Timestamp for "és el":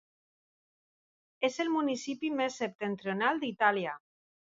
1.51-1.71